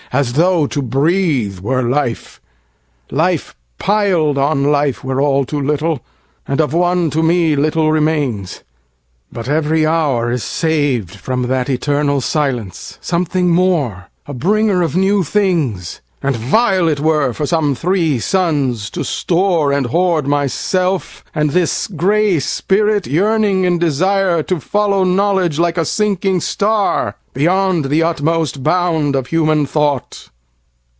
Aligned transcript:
As 0.13 0.33
tho' 0.33 0.67
to 0.67 0.81
breathe 0.81 1.61
were 1.61 1.83
life. 1.83 2.41
Life 3.11 3.55
pil'd 3.79 4.37
on 4.37 4.65
lifeWere 4.65 5.21
all 5.23 5.45
too 5.45 5.61
little, 5.61 6.01
and 6.45 6.59
of 6.59 6.73
one 6.73 7.09
to 7.11 7.19
meLittle 7.23 7.89
remains: 7.89 8.61
but 9.31 9.47
every 9.47 9.85
hour 9.85 10.29
is 10.29 10.43
sav'dFrom 10.43 11.47
that 11.47 11.69
eternal 11.69 12.19
silence, 12.19 12.97
something 12.99 13.51
more,A 13.51 14.33
bringer 14.33 14.81
of 14.81 14.97
new 14.97 15.23
things; 15.23 16.01
and 16.23 16.35
vile 16.35 16.87
it 16.89 16.99
wereFor 16.99 17.47
some 17.47 17.73
three 17.73 18.19
suns 18.19 18.91
to 18.91 19.03
store 19.03 19.71
and 19.71 19.87
hoard 19.87 20.27
myself, 20.27 21.23
And 21.33 21.49
this 21.49 21.87
gray 21.87 22.39
spirit 22.39 23.07
yearning 23.07 23.63
in 23.63 23.79
desireTo 23.79 24.61
follow 24.61 25.03
knowledge 25.03 25.57
like 25.57 25.79
a 25.79 25.85
sinking 25.85 26.41
star, 26.41 27.15
Beyond 27.33 27.85
the 27.85 28.03
utmost 28.03 28.61
bound 28.61 29.15
of 29.15 29.27
human 29.27 29.65
thought. 29.65 30.27